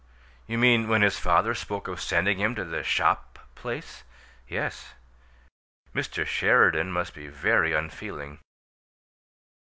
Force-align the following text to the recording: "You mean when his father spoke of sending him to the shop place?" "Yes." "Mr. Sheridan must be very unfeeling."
"You 0.47 0.57
mean 0.57 0.87
when 0.87 1.03
his 1.03 1.19
father 1.19 1.53
spoke 1.53 1.87
of 1.87 2.01
sending 2.01 2.39
him 2.39 2.55
to 2.55 2.65
the 2.65 2.81
shop 2.81 3.37
place?" 3.53 4.03
"Yes." 4.47 4.95
"Mr. 5.93 6.25
Sheridan 6.25 6.91
must 6.91 7.13
be 7.13 7.27
very 7.27 7.73
unfeeling." 7.73 8.39